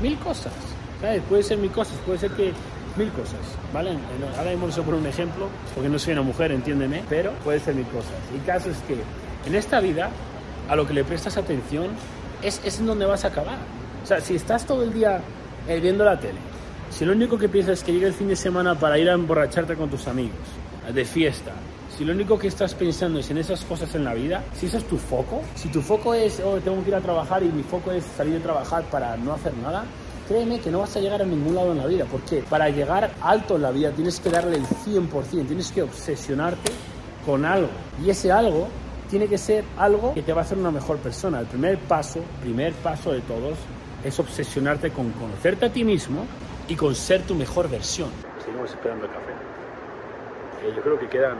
mil 0.00 0.16
cosas. 0.18 0.52
¿sabes? 1.00 1.22
Puede 1.28 1.42
ser 1.42 1.58
mil 1.58 1.70
cosas, 1.70 1.94
puede 2.06 2.18
ser 2.18 2.30
que 2.32 2.52
mil 2.96 3.10
cosas, 3.10 3.40
¿vale? 3.72 3.96
Ahora 4.36 4.50
mismo 4.50 4.68
eso 4.68 4.82
por 4.82 4.94
un 4.94 5.06
ejemplo, 5.06 5.48
porque 5.74 5.88
no 5.88 5.98
soy 5.98 6.14
una 6.14 6.22
mujer, 6.22 6.50
entiéndeme, 6.50 7.04
pero 7.08 7.32
puede 7.44 7.60
ser 7.60 7.74
mil 7.74 7.86
cosas. 7.86 8.14
El 8.34 8.42
caso 8.44 8.70
es 8.70 8.78
que 8.88 8.96
en 9.48 9.54
esta 9.54 9.80
vida, 9.80 10.10
a 10.68 10.74
lo 10.74 10.86
que 10.86 10.94
le 10.94 11.04
prestas 11.04 11.36
atención, 11.36 11.88
es, 12.42 12.60
es 12.64 12.80
en 12.80 12.86
donde 12.86 13.04
vas 13.04 13.24
a 13.24 13.28
acabar. 13.28 13.58
O 14.02 14.06
sea, 14.06 14.20
si 14.20 14.34
estás 14.34 14.64
todo 14.64 14.82
el 14.82 14.92
día 14.92 15.20
eh, 15.68 15.78
viendo 15.78 16.04
la 16.04 16.18
tele, 16.18 16.38
si 16.90 17.04
lo 17.04 17.12
único 17.12 17.38
que 17.38 17.48
piensas 17.48 17.78
es 17.78 17.84
que 17.84 17.92
llegue 17.92 18.06
el 18.06 18.14
fin 18.14 18.28
de 18.28 18.36
semana 18.36 18.74
para 18.74 18.98
ir 18.98 19.10
a 19.10 19.12
emborracharte 19.12 19.76
con 19.76 19.90
tus 19.90 20.08
amigos, 20.08 20.38
de 20.92 21.04
fiesta, 21.04 21.52
si 21.98 22.04
lo 22.04 22.12
único 22.12 22.38
que 22.38 22.46
estás 22.46 22.76
pensando 22.76 23.18
es 23.18 23.28
en 23.28 23.38
esas 23.38 23.64
cosas 23.64 23.92
en 23.96 24.04
la 24.04 24.14
vida, 24.14 24.44
si 24.54 24.66
ese 24.66 24.76
es 24.76 24.84
tu 24.84 24.96
foco, 24.96 25.42
si 25.56 25.68
tu 25.68 25.82
foco 25.82 26.14
es, 26.14 26.38
oh, 26.38 26.60
tengo 26.60 26.80
que 26.84 26.90
ir 26.90 26.94
a 26.94 27.00
trabajar 27.00 27.42
y 27.42 27.46
mi 27.46 27.64
foco 27.64 27.90
es 27.90 28.04
salir 28.16 28.34
de 28.34 28.38
trabajar 28.38 28.84
para 28.84 29.16
no 29.16 29.32
hacer 29.32 29.52
nada, 29.56 29.84
créeme 30.28 30.60
que 30.60 30.70
no 30.70 30.78
vas 30.78 30.96
a 30.96 31.00
llegar 31.00 31.22
a 31.22 31.24
ningún 31.24 31.56
lado 31.56 31.72
en 31.72 31.78
la 31.78 31.86
vida. 31.86 32.04
porque 32.08 32.44
Para 32.48 32.68
llegar 32.68 33.10
alto 33.20 33.56
en 33.56 33.62
la 33.62 33.72
vida 33.72 33.90
tienes 33.90 34.20
que 34.20 34.30
darle 34.30 34.58
el 34.58 34.64
100%, 34.64 35.48
tienes 35.48 35.72
que 35.72 35.82
obsesionarte 35.82 36.70
con 37.26 37.44
algo. 37.44 37.68
Y 38.06 38.10
ese 38.10 38.30
algo 38.30 38.68
tiene 39.10 39.26
que 39.26 39.36
ser 39.36 39.64
algo 39.76 40.14
que 40.14 40.22
te 40.22 40.32
va 40.32 40.42
a 40.42 40.44
hacer 40.44 40.56
una 40.56 40.70
mejor 40.70 40.98
persona. 40.98 41.40
El 41.40 41.46
primer 41.46 41.78
paso, 41.78 42.20
primer 42.40 42.74
paso 42.74 43.10
de 43.10 43.22
todos, 43.22 43.58
es 44.04 44.20
obsesionarte 44.20 44.92
con 44.92 45.10
conocerte 45.10 45.66
a 45.66 45.72
ti 45.72 45.82
mismo 45.82 46.26
y 46.68 46.76
con 46.76 46.94
ser 46.94 47.22
tu 47.22 47.34
mejor 47.34 47.68
versión. 47.68 48.10
Seguimos 48.44 48.70
esperando 48.70 49.06
el 49.06 49.10
café. 49.10 49.32
Eh, 50.62 50.72
yo 50.76 50.82
creo 50.82 50.96
que 50.96 51.08
quedan 51.08 51.38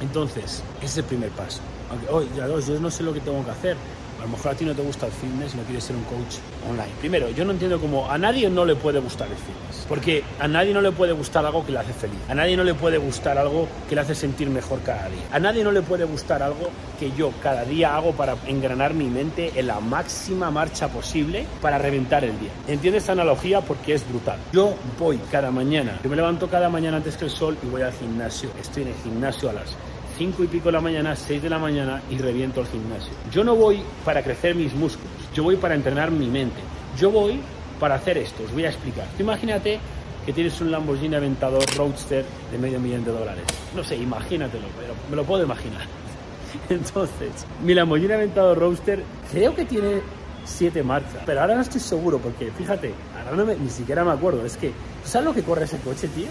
Entonces, 0.00 0.62
ese 0.78 0.86
es 0.86 0.96
el 0.98 1.04
primer 1.04 1.30
paso. 1.30 1.60
Aunque, 1.90 2.34
ya 2.36 2.46
dos, 2.46 2.66
yo 2.66 2.78
no 2.78 2.90
sé 2.90 3.02
lo 3.02 3.12
que 3.12 3.20
tengo 3.20 3.44
que 3.44 3.50
hacer. 3.50 3.76
A 4.18 4.22
lo 4.22 4.28
mejor 4.28 4.52
a 4.52 4.54
ti 4.54 4.64
no 4.64 4.74
te 4.74 4.82
gusta 4.82 5.06
el 5.06 5.12
fitness, 5.12 5.54
no 5.54 5.62
quieres 5.62 5.84
ser 5.84 5.96
un 5.96 6.02
coach 6.04 6.36
online. 6.68 6.92
Primero, 7.00 7.30
yo 7.30 7.44
no 7.44 7.52
entiendo 7.52 7.80
cómo 7.80 8.10
a 8.10 8.18
nadie 8.18 8.50
no 8.50 8.64
le 8.64 8.74
puede 8.74 8.98
gustar 8.98 9.28
el 9.28 9.36
fitness. 9.36 9.86
Porque 9.88 10.24
a 10.40 10.48
nadie 10.48 10.74
no 10.74 10.80
le 10.80 10.92
puede 10.92 11.12
gustar 11.12 11.46
algo 11.46 11.64
que 11.64 11.72
le 11.72 11.78
hace 11.78 11.92
feliz. 11.92 12.18
A 12.28 12.34
nadie 12.34 12.56
no 12.56 12.64
le 12.64 12.74
puede 12.74 12.98
gustar 12.98 13.38
algo 13.38 13.68
que 13.88 13.94
le 13.94 14.00
hace 14.00 14.14
sentir 14.14 14.50
mejor 14.50 14.80
cada 14.82 15.08
día. 15.08 15.22
A 15.32 15.38
nadie 15.38 15.62
no 15.62 15.70
le 15.70 15.82
puede 15.82 16.04
gustar 16.04 16.42
algo 16.42 16.70
que 16.98 17.12
yo 17.12 17.32
cada 17.42 17.64
día 17.64 17.96
hago 17.96 18.12
para 18.12 18.36
engranar 18.46 18.94
mi 18.94 19.06
mente 19.06 19.52
en 19.54 19.66
la 19.66 19.80
máxima 19.80 20.50
marcha 20.50 20.88
posible 20.88 21.46
para 21.60 21.78
reventar 21.78 22.24
el 22.24 22.38
día. 22.40 22.50
¿Entiendes 22.66 23.04
esta 23.04 23.12
analogía? 23.12 23.60
Porque 23.60 23.94
es 23.94 24.08
brutal. 24.08 24.38
Yo 24.52 24.74
voy 24.98 25.18
cada 25.30 25.50
mañana, 25.50 25.98
yo 26.02 26.10
me 26.10 26.16
levanto 26.16 26.48
cada 26.48 26.68
mañana 26.68 26.96
antes 26.96 27.16
que 27.16 27.24
el 27.24 27.30
sol 27.30 27.56
y 27.62 27.66
voy 27.66 27.82
al 27.82 27.92
gimnasio. 27.92 28.50
Estoy 28.60 28.82
en 28.82 28.88
el 28.88 28.94
gimnasio 28.96 29.50
a 29.50 29.52
las 29.52 29.76
5 30.18 30.42
y 30.42 30.46
pico 30.48 30.66
de 30.66 30.72
la 30.72 30.80
mañana, 30.80 31.14
6 31.14 31.40
de 31.40 31.48
la 31.48 31.60
mañana 31.60 32.02
y 32.10 32.18
reviento 32.18 32.60
el 32.60 32.66
gimnasio. 32.66 33.12
Yo 33.30 33.44
no 33.44 33.54
voy 33.54 33.80
para 34.04 34.20
crecer 34.22 34.56
mis 34.56 34.74
músculos, 34.74 35.12
yo 35.32 35.44
voy 35.44 35.54
para 35.56 35.76
entrenar 35.76 36.10
mi 36.10 36.26
mente. 36.26 36.58
Yo 36.98 37.12
voy 37.12 37.40
para 37.78 37.94
hacer 37.94 38.18
esto, 38.18 38.42
os 38.42 38.52
voy 38.52 38.64
a 38.64 38.70
explicar. 38.70 39.06
imagínate 39.20 39.78
que 40.26 40.32
tienes 40.32 40.60
un 40.60 40.72
Lamborghini 40.72 41.14
Aventador 41.14 41.64
Roadster 41.76 42.24
de 42.50 42.58
medio 42.58 42.80
millón 42.80 43.04
de 43.04 43.12
dólares. 43.12 43.44
No 43.76 43.84
sé, 43.84 43.96
imagínatelo, 43.96 44.66
pero 44.78 44.92
me 45.08 45.14
lo 45.14 45.22
puedo 45.24 45.44
imaginar. 45.44 45.82
Entonces, 46.68 47.46
mi 47.64 47.72
Lamborghini 47.74 48.14
Aventador 48.14 48.58
Roadster 48.58 49.04
creo 49.30 49.54
que 49.54 49.64
tiene 49.64 50.02
7 50.44 50.82
marchas, 50.82 51.22
pero 51.24 51.42
ahora 51.42 51.54
no 51.54 51.62
estoy 51.62 51.80
seguro 51.80 52.18
porque 52.18 52.50
fíjate, 52.50 52.92
ahora 53.16 53.44
no 53.44 53.54
ni 53.54 53.70
siquiera 53.70 54.04
me 54.04 54.10
acuerdo. 54.10 54.44
Es 54.44 54.56
que, 54.56 54.72
¿sabes 55.04 55.28
lo 55.28 55.34
que 55.34 55.44
corre 55.44 55.64
ese 55.64 55.78
coche, 55.78 56.08
tío? 56.08 56.26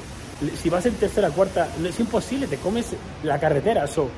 Si 0.55 0.69
vas 0.69 0.85
en 0.85 0.95
tercera, 0.95 1.29
cuarta, 1.31 1.67
es 1.83 1.99
imposible, 1.99 2.47
te 2.47 2.57
comes 2.57 2.93
la 3.23 3.39
carretera. 3.39 3.85
eso 3.85 4.09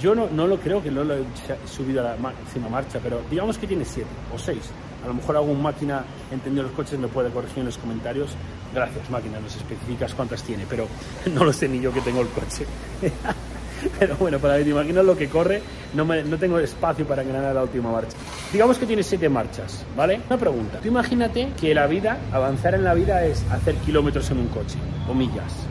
yo 0.00 0.14
no, 0.14 0.28
no 0.30 0.46
lo 0.46 0.58
creo 0.58 0.82
que 0.82 0.90
no 0.90 1.04
lo 1.04 1.14
he 1.14 1.24
subido 1.66 2.00
a 2.00 2.10
la 2.10 2.16
máxima 2.16 2.68
marcha, 2.68 2.98
pero 3.02 3.20
digamos 3.30 3.58
que 3.58 3.66
tiene 3.66 3.84
siete 3.84 4.08
o 4.34 4.38
seis. 4.38 4.70
A 5.04 5.08
lo 5.08 5.14
mejor 5.14 5.36
algún 5.36 5.62
máquina 5.62 6.04
entendiendo 6.30 6.62
los 6.62 6.72
coches 6.72 6.98
me 6.98 7.08
puede 7.08 7.30
corregir 7.30 7.58
en 7.58 7.66
los 7.66 7.78
comentarios. 7.78 8.30
Gracias, 8.74 9.10
máquina, 9.10 9.40
nos 9.40 9.54
especificas 9.56 10.14
cuántas 10.14 10.42
tiene, 10.42 10.64
pero 10.68 10.86
no 11.34 11.44
lo 11.44 11.52
sé 11.52 11.68
ni 11.68 11.80
yo 11.80 11.92
que 11.92 12.00
tengo 12.00 12.22
el 12.22 12.28
coche. 12.28 12.66
Pero 13.98 14.16
bueno, 14.16 14.38
para 14.38 14.58
que 14.58 14.64
te 14.64 14.70
imagines 14.70 15.04
lo 15.04 15.16
que 15.16 15.28
corre, 15.28 15.62
no, 15.94 16.04
me, 16.04 16.22
no 16.22 16.38
tengo 16.38 16.58
espacio 16.58 17.06
para 17.06 17.22
ganar 17.22 17.54
la 17.54 17.62
última 17.62 17.90
marcha. 17.90 18.16
Digamos 18.52 18.78
que 18.78 18.86
tiene 18.86 19.02
siete 19.02 19.28
marchas, 19.28 19.84
¿vale? 19.96 20.20
Una 20.28 20.38
pregunta. 20.38 20.78
Tú 20.80 20.88
imagínate 20.88 21.52
que 21.58 21.74
la 21.74 21.86
vida, 21.86 22.18
avanzar 22.32 22.74
en 22.74 22.84
la 22.84 22.94
vida 22.94 23.24
es 23.24 23.44
hacer 23.50 23.74
kilómetros 23.76 24.30
en 24.30 24.38
un 24.38 24.48
coche 24.48 24.78
o 25.08 25.14
millas. 25.14 25.66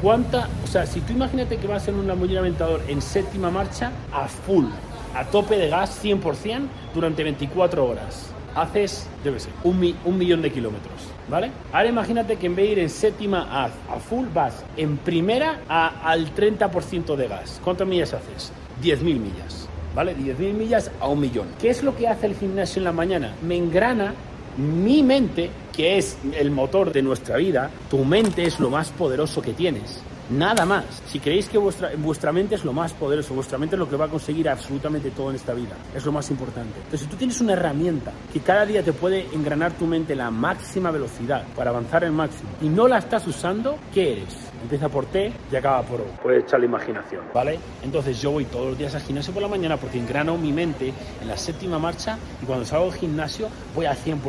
¿Cuánta? 0.00 0.48
O 0.64 0.66
sea, 0.66 0.84
si 0.84 1.00
tú 1.00 1.12
imagínate 1.12 1.58
que 1.58 1.66
vas 1.68 1.86
en 1.86 1.94
un 1.94 2.08
Lamborghini 2.08 2.38
Aventador 2.38 2.80
en 2.88 3.00
séptima 3.00 3.50
marcha 3.50 3.92
a 4.12 4.26
full, 4.26 4.66
a 5.14 5.24
tope 5.24 5.56
de 5.56 5.68
gas 5.68 6.02
100% 6.02 6.66
durante 6.92 7.22
24 7.22 7.84
horas. 7.84 8.31
Haces, 8.54 9.08
yo 9.24 9.32
qué 9.32 9.40
sé, 9.40 9.48
un, 9.64 9.94
un 10.04 10.18
millón 10.18 10.42
de 10.42 10.50
kilómetros, 10.50 11.00
¿vale? 11.28 11.50
Ahora 11.72 11.88
imagínate 11.88 12.36
que 12.36 12.46
en 12.46 12.56
vez 12.56 12.66
de 12.66 12.72
ir 12.72 12.78
en 12.78 12.90
séptima 12.90 13.48
a, 13.50 13.64
a 13.66 13.98
full, 13.98 14.26
vas 14.32 14.64
en 14.76 14.98
primera 14.98 15.60
a, 15.68 16.08
al 16.10 16.34
30% 16.34 17.16
de 17.16 17.28
gas. 17.28 17.60
¿Cuántas 17.64 17.86
millas 17.86 18.12
haces? 18.14 18.52
10.000 18.82 19.02
millas, 19.02 19.68
¿vale? 19.94 20.16
10.000 20.16 20.52
millas 20.54 20.90
a 21.00 21.08
un 21.08 21.20
millón. 21.20 21.48
¿Qué 21.60 21.70
es 21.70 21.82
lo 21.82 21.96
que 21.96 22.08
hace 22.08 22.26
el 22.26 22.34
gimnasio 22.34 22.80
en 22.80 22.84
la 22.84 22.92
mañana? 22.92 23.34
Me 23.42 23.56
engrana 23.56 24.14
mi 24.56 25.02
mente, 25.02 25.50
que 25.72 25.96
es 25.98 26.18
el 26.38 26.50
motor 26.50 26.92
de 26.92 27.02
nuestra 27.02 27.36
vida. 27.36 27.70
Tu 27.90 28.04
mente 28.04 28.44
es 28.44 28.60
lo 28.60 28.70
más 28.70 28.90
poderoso 28.90 29.40
que 29.40 29.52
tienes. 29.52 30.02
Nada 30.32 30.64
más. 30.64 30.84
Si 31.06 31.20
creéis 31.20 31.48
que 31.48 31.58
vuestra, 31.58 31.90
vuestra 31.96 32.32
mente 32.32 32.54
es 32.54 32.64
lo 32.64 32.72
más 32.72 32.92
poderoso, 32.94 33.34
vuestra 33.34 33.58
mente 33.58 33.76
es 33.76 33.80
lo 33.80 33.88
que 33.88 33.96
va 33.96 34.06
a 34.06 34.08
conseguir 34.08 34.48
absolutamente 34.48 35.10
todo 35.10 35.30
en 35.30 35.36
esta 35.36 35.52
vida, 35.52 35.76
es 35.94 36.04
lo 36.04 36.12
más 36.12 36.30
importante. 36.30 36.76
Entonces, 36.76 37.00
si 37.00 37.06
tú 37.06 37.16
tienes 37.16 37.40
una 37.40 37.52
herramienta 37.52 38.12
que 38.32 38.40
cada 38.40 38.64
día 38.64 38.82
te 38.82 38.92
puede 38.92 39.26
engranar 39.34 39.72
tu 39.72 39.86
mente 39.86 40.14
la 40.14 40.30
máxima 40.30 40.90
velocidad 40.90 41.44
para 41.54 41.70
avanzar 41.70 42.04
al 42.04 42.12
máximo 42.12 42.50
y 42.60 42.68
no 42.68 42.88
la 42.88 42.98
estás 42.98 43.26
usando, 43.26 43.78
¿qué 43.92 44.12
eres? 44.12 44.51
Empieza 44.62 44.88
por 44.88 45.06
T 45.06 45.32
y 45.50 45.56
acaba 45.56 45.82
por 45.82 46.00
O. 46.00 46.04
Puedes 46.22 46.44
echar 46.44 46.60
la 46.60 46.66
imaginación, 46.66 47.22
¿vale? 47.34 47.58
Entonces 47.82 48.20
yo 48.20 48.30
voy 48.30 48.44
todos 48.44 48.68
los 48.68 48.78
días 48.78 48.94
al 48.94 49.02
gimnasio 49.02 49.32
por 49.32 49.42
la 49.42 49.48
mañana 49.48 49.76
porque 49.76 49.98
engrano 49.98 50.38
mi 50.38 50.52
mente 50.52 50.92
en 51.20 51.28
la 51.28 51.36
séptima 51.36 51.78
marcha 51.78 52.16
y 52.40 52.46
cuando 52.46 52.64
salgo 52.64 52.90
del 52.90 52.94
gimnasio 52.94 53.48
voy 53.74 53.86
al 53.86 53.96
100%. 53.96 54.20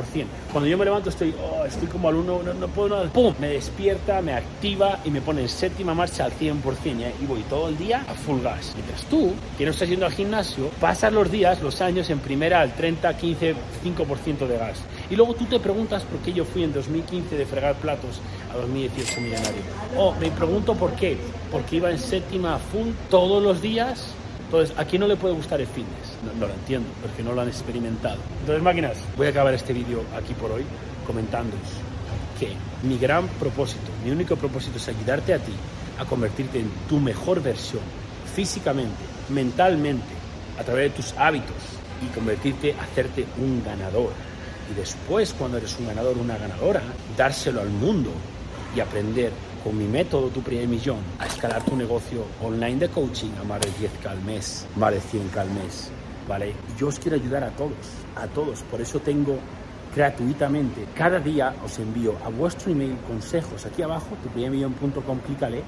Cuando 0.52 0.68
yo 0.70 0.78
me 0.78 0.86
levanto 0.86 1.10
estoy, 1.10 1.36
oh, 1.40 1.66
estoy 1.66 1.88
como 1.88 2.10
al 2.10 2.16
uno, 2.16 2.42
no, 2.42 2.54
no 2.54 2.68
puedo 2.68 2.90
nada. 2.90 3.10
¡Pum! 3.10 3.34
Me 3.40 3.50
despierta, 3.50 4.22
me 4.22 4.34
activa 4.34 5.00
y 5.06 5.12
me 5.12 5.22
pone 5.22 5.42
en 5.42 5.50
séptima 5.50 5.94
marcha 5.94 6.25
al 6.25 6.32
100% 6.32 6.56
¿eh? 7.02 7.13
y 7.22 7.25
voy 7.25 7.42
todo 7.44 7.70
el 7.70 7.78
día 7.78 8.04
a 8.08 8.13
full 8.16 8.42
gas. 8.42 8.74
Mientras 8.75 9.04
tú, 9.06 9.34
que 9.58 9.66
no 9.66 9.72
estás 9.72 9.88
yendo 9.88 10.06
al 10.06 10.13
gimnasio, 10.13 10.70
pasas 10.82 11.13
los 11.13 11.32
días, 11.32 11.62
los 11.62 11.80
años 11.82 12.10
en 12.10 12.20
primera 12.20 12.62
al 12.62 12.74
30, 12.74 13.16
15, 13.16 13.56
5% 13.84 14.48
de 14.48 14.58
gas. 14.58 14.80
Y 15.10 15.16
luego 15.16 15.36
tú 15.36 15.46
te 15.46 15.60
preguntas 15.60 16.04
por 16.04 16.20
qué 16.22 16.34
yo 16.34 16.44
fui 16.46 16.63
en 16.63 16.74
2015 16.74 17.38
de 17.38 17.46
fregar 17.46 17.75
platos 17.75 18.20
a 18.54 18.58
2018 18.58 19.22
millonario. 19.22 19.62
O 19.98 20.14
me 20.16 20.30
pregunto 20.32 20.76
por 20.76 20.94
qué. 20.94 21.18
Porque 21.52 21.78
iba 21.78 21.92
en 21.92 22.00
séptima 22.00 22.58
full 22.60 22.90
todos 23.10 23.42
los 23.42 23.62
días. 23.62 24.14
Entonces, 24.46 24.78
¿a 24.78 24.86
quién 24.86 25.00
no 25.02 25.08
le 25.08 25.16
puede 25.16 25.34
gustar 25.34 25.60
el 25.60 25.68
fitness? 25.68 26.18
No, 26.24 26.34
no 26.40 26.48
lo 26.48 26.54
entiendo, 26.54 26.88
porque 27.02 27.24
no 27.24 27.34
lo 27.34 27.42
han 27.42 27.48
experimentado. 27.48 28.18
Entonces, 28.42 28.64
máquinas, 28.64 28.98
voy 29.18 29.28
a 29.28 29.30
acabar 29.32 29.54
este 29.54 29.74
vídeo 29.74 30.04
aquí 30.16 30.34
por 30.34 30.52
hoy 30.52 30.64
comentándoos 31.08 31.62
que 32.40 32.50
mi 32.88 32.98
gran 32.98 33.28
propósito, 33.28 33.92
mi 34.04 34.12
único 34.12 34.36
propósito 34.36 34.78
es 34.78 34.88
ayudarte 34.88 35.34
a 35.34 35.40
ti 35.40 35.54
a 36.00 36.06
convertirte 36.06 36.60
en 36.60 36.70
tu 36.88 37.00
mejor 37.00 37.42
versión 37.42 37.82
físicamente, 38.34 39.04
mentalmente, 39.30 40.14
a 40.60 40.64
través 40.64 40.92
de 40.92 40.98
tus 40.98 41.14
hábitos 41.18 41.56
y 42.02 42.14
convertirte, 42.14 42.76
hacerte 42.80 43.26
un 43.38 43.64
ganador. 43.64 44.12
Y 44.72 44.76
después, 44.76 45.34
cuando 45.34 45.58
eres 45.58 45.78
un 45.80 45.88
ganador, 45.88 46.18
una 46.18 46.38
ganadora, 46.38 46.82
dárselo 47.18 47.62
al 47.62 47.70
mundo 47.70 48.12
y 48.75 48.80
aprender 48.80 49.32
con 49.63 49.77
mi 49.77 49.86
método 49.86 50.30
Tu 50.30 50.42
Primer 50.42 50.68
Millón 50.68 51.00
a 51.20 51.25
escalar 51.25 51.63
tu 51.63 51.75
negocio 51.75 52.25
online 52.42 52.80
de 52.80 52.89
coaching 52.89 53.32
a 53.39 53.44
más 53.44 53.62
de 53.62 53.70
10k 53.70 54.10
al 54.10 54.22
mes, 54.24 54.65
más 54.75 54.92
de 54.92 55.00
100k 55.00 55.38
al 55.38 55.50
mes. 55.51 55.92
¿Vale? 56.27 56.53
Yo 56.77 56.88
os 56.88 57.00
quiero 57.00 57.18
ayudar 57.18 57.44
a 57.44 57.50
todos, 57.51 57.75
a 58.15 58.27
todos. 58.27 58.62
Por 58.63 58.80
eso 58.80 59.00
tengo 59.00 59.38
gratuitamente. 59.96 60.88
Cada 60.96 61.20
día 61.20 61.53
os 61.63 61.77
envío 61.80 62.15
a 62.25 62.30
vuestro 62.30 62.72
email 62.72 62.98
consejos 63.08 63.65
aquí 63.65 63.82
abajo, 63.82 64.15
tuprimermillón.com, 64.24 65.20
clícale, 65.20 65.63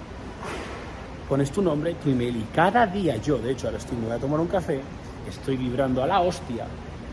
pones 1.30 1.52
tu 1.52 1.62
nombre, 1.62 1.96
tu 1.96 2.10
email 2.10 2.38
y 2.38 2.44
cada 2.54 2.88
día 2.88 3.18
yo, 3.18 3.38
de 3.38 3.52
hecho 3.52 3.68
ahora 3.68 3.78
estoy, 3.78 3.98
me 3.98 4.08
voy 4.08 4.16
a 4.16 4.20
tomar 4.20 4.40
un 4.40 4.48
café, 4.48 4.82
estoy 5.30 5.58
vibrando 5.58 6.04
a 6.04 6.08
la 6.08 6.22
hostia. 6.22 6.66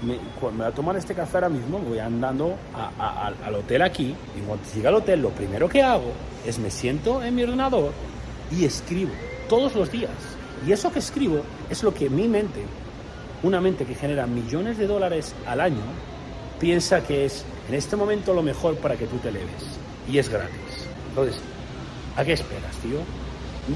Me, 0.02 0.14
me 0.14 0.56
voy 0.58 0.66
a 0.66 0.72
tomar 0.72 0.96
este 0.96 1.14
café 1.14 1.36
ahora 1.38 1.48
mismo, 1.48 1.78
voy 1.78 1.98
andando 2.00 2.56
al- 2.98 3.54
hotel 3.54 3.82
aquí 3.82 4.14
y 4.36 4.40
cuando 4.46 4.64
llegue 4.74 4.88
al 4.88 4.94
hotel 4.96 5.22
lo 5.22 5.30
primero 5.30 5.68
que 5.68 5.82
hago 5.82 6.12
es 6.44 6.58
me 6.58 6.70
siento 6.70 7.22
en 7.22 7.34
mi 7.36 7.44
ordenador 7.44 7.92
y 8.50 8.64
escribo 8.64 9.12
todos 9.48 9.74
los 9.76 9.90
días. 9.92 10.10
Y 10.66 10.72
eso 10.72 10.92
que 10.92 10.98
escribo 10.98 11.42
es 11.70 11.82
lo 11.82 11.92
que 11.94 12.08
mi 12.10 12.26
mente, 12.28 12.62
una 13.42 13.60
mente 13.60 13.84
que 13.84 13.94
genera 13.94 14.26
millones 14.26 14.76
de 14.78 14.86
dólares 14.86 15.34
al 15.46 15.60
año, 15.60 15.82
piensa 16.60 17.02
que 17.02 17.24
es 17.24 17.44
en 17.68 17.74
este 17.74 17.96
momento 17.96 18.34
lo 18.34 18.42
mejor 18.42 18.76
para 18.76 18.96
que 18.96 19.06
tú 19.06 19.16
te 19.18 19.28
eleves. 19.28 19.78
Y 20.08 20.18
es 20.18 20.28
gratis. 20.28 20.56
Entonces, 21.10 21.36
¿a 22.16 22.24
qué 22.24 22.32
esperas, 22.34 22.76
tío? 22.78 22.98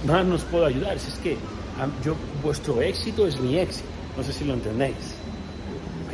Más 0.06 0.24
nos 0.24 0.42
puedo 0.42 0.66
ayudar. 0.66 0.98
Si 0.98 1.08
es 1.08 1.18
que 1.18 1.36
am- 1.80 1.92
yo, 2.04 2.14
vuestro 2.42 2.80
éxito 2.82 3.26
es 3.26 3.40
mi 3.40 3.58
éxito. 3.58 3.88
No 4.16 4.22
sé 4.22 4.32
si 4.32 4.44
lo 4.44 4.54
entendéis. 4.54 5.15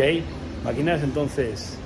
¿Ok? 0.03 0.65
Máquinas, 0.65 1.03
entonces, 1.03 1.77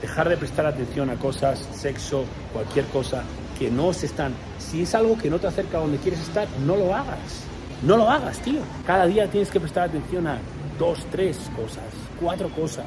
dejar 0.00 0.28
de 0.28 0.36
prestar 0.36 0.66
atención 0.66 1.08
a 1.08 1.14
cosas, 1.14 1.64
sexo, 1.72 2.24
cualquier 2.52 2.84
cosa 2.86 3.22
que 3.58 3.70
no 3.70 3.92
se 3.92 4.06
están. 4.06 4.32
Si 4.58 4.82
es 4.82 4.94
algo 4.94 5.16
que 5.16 5.30
no 5.30 5.38
te 5.38 5.46
acerca 5.46 5.78
a 5.78 5.80
donde 5.82 5.98
quieres 5.98 6.20
estar, 6.20 6.48
no 6.66 6.74
lo 6.74 6.94
hagas. 6.94 7.44
No 7.84 7.96
lo 7.96 8.10
hagas, 8.10 8.40
tío. 8.40 8.60
Cada 8.86 9.06
día 9.06 9.30
tienes 9.30 9.50
que 9.50 9.60
prestar 9.60 9.88
atención 9.88 10.26
a 10.26 10.38
dos, 10.80 11.06
tres 11.12 11.38
cosas, 11.54 11.84
cuatro 12.20 12.48
cosas. 12.50 12.86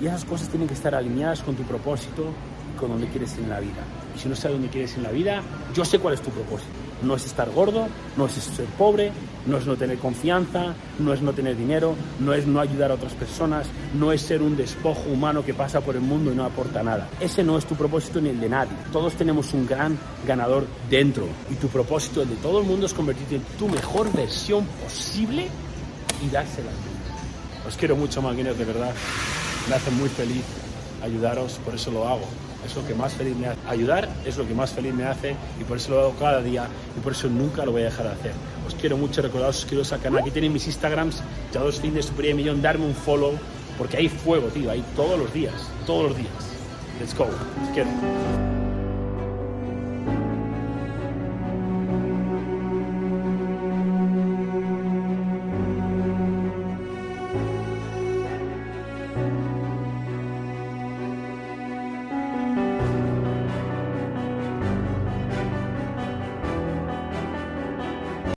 Y 0.00 0.06
esas 0.06 0.24
cosas 0.24 0.48
tienen 0.48 0.66
que 0.66 0.74
estar 0.74 0.94
alineadas 0.94 1.42
con 1.42 1.54
tu 1.54 1.62
propósito 1.64 2.32
y 2.74 2.78
con 2.78 2.88
donde 2.88 3.08
quieres 3.08 3.34
ir 3.34 3.44
en 3.44 3.50
la 3.50 3.60
vida. 3.60 3.82
Y 4.16 4.18
si 4.18 4.28
no 4.30 4.34
sabes 4.34 4.56
dónde 4.56 4.70
quieres 4.70 4.92
ir 4.92 4.98
en 4.98 5.04
la 5.04 5.10
vida, 5.10 5.42
yo 5.74 5.84
sé 5.84 5.98
cuál 5.98 6.14
es 6.14 6.22
tu 6.22 6.30
propósito. 6.30 6.72
No 7.04 7.16
es 7.16 7.26
estar 7.26 7.50
gordo, 7.50 7.86
no 8.16 8.26
es 8.26 8.32
ser 8.32 8.64
pobre, 8.78 9.12
no 9.46 9.58
es 9.58 9.66
no 9.66 9.76
tener 9.76 9.98
confianza, 9.98 10.74
no 10.98 11.12
es 11.12 11.20
no 11.20 11.32
tener 11.32 11.56
dinero, 11.56 11.94
no 12.18 12.32
es 12.32 12.46
no 12.46 12.60
ayudar 12.60 12.90
a 12.90 12.94
otras 12.94 13.12
personas, 13.12 13.66
no 13.94 14.10
es 14.12 14.22
ser 14.22 14.42
un 14.42 14.56
despojo 14.56 15.02
humano 15.10 15.44
que 15.44 15.54
pasa 15.54 15.80
por 15.80 15.96
el 15.96 16.00
mundo 16.00 16.32
y 16.32 16.34
no 16.34 16.44
aporta 16.44 16.82
nada. 16.82 17.08
Ese 17.20 17.44
no 17.44 17.58
es 17.58 17.66
tu 17.66 17.74
propósito 17.74 18.20
ni 18.20 18.30
el 18.30 18.40
de 18.40 18.48
nadie. 18.48 18.72
Todos 18.92 19.14
tenemos 19.14 19.52
un 19.52 19.66
gran 19.66 19.98
ganador 20.26 20.66
dentro 20.88 21.26
y 21.50 21.54
tu 21.56 21.68
propósito, 21.68 22.22
el 22.22 22.30
de 22.30 22.36
todo 22.36 22.60
el 22.60 22.66
mundo, 22.66 22.86
es 22.86 22.94
convertirte 22.94 23.36
en 23.36 23.42
tu 23.58 23.68
mejor 23.68 24.10
versión 24.12 24.64
posible 24.82 25.48
y 26.24 26.30
dársela. 26.30 26.70
Os 27.66 27.76
quiero 27.76 27.96
mucho, 27.96 28.22
máquinas, 28.22 28.58
de 28.58 28.64
verdad. 28.64 28.94
Me 29.68 29.74
hace 29.74 29.90
muy 29.90 30.08
feliz 30.08 30.42
ayudaros, 31.02 31.58
por 31.64 31.74
eso 31.74 31.90
lo 31.90 32.06
hago. 32.08 32.24
Es 32.64 32.74
lo 32.76 32.86
que 32.86 32.94
más 32.94 33.14
feliz 33.14 33.36
me 33.36 33.48
hace. 33.48 33.58
Ayudar 33.68 34.08
es 34.24 34.36
lo 34.36 34.46
que 34.46 34.54
más 34.54 34.72
feliz 34.72 34.94
me 34.94 35.04
hace 35.04 35.36
y 35.60 35.64
por 35.64 35.76
eso 35.76 35.90
lo 35.90 36.00
hago 36.00 36.14
cada 36.18 36.42
día 36.42 36.66
y 36.96 37.00
por 37.00 37.12
eso 37.12 37.28
nunca 37.28 37.64
lo 37.64 37.72
voy 37.72 37.82
a 37.82 37.86
dejar 37.86 38.06
de 38.06 38.12
hacer. 38.12 38.32
Os 38.66 38.74
quiero 38.74 38.96
mucho, 38.96 39.22
recordaos, 39.22 39.56
suscribiros 39.56 39.92
al 39.92 40.00
canal. 40.00 40.20
Aquí 40.20 40.30
tenéis 40.30 40.52
mis 40.52 40.66
Instagrams, 40.66 41.22
ya 41.52 41.60
dos 41.60 41.80
fines, 41.80 42.06
super 42.06 42.34
millón, 42.34 42.62
darme 42.62 42.86
un 42.86 42.94
follow, 42.94 43.38
porque 43.76 43.96
hay 43.98 44.08
fuego, 44.08 44.48
tío, 44.48 44.70
hay 44.70 44.82
todos 44.96 45.18
los 45.18 45.32
días, 45.32 45.54
todos 45.86 46.10
los 46.10 46.16
días. 46.16 46.32
Let's 47.00 47.14
go. 47.16 47.24
Os 47.24 47.68
quiero. 47.74 48.53